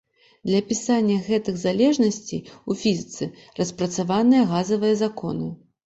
Для 0.49 0.61
апісання 0.63 1.17
гэтых 1.27 1.59
залежнасцей 1.65 2.41
у 2.69 2.79
фізіцы 2.83 3.31
распрацаваныя 3.63 4.53
газавыя 4.53 5.03
законы. 5.09 5.47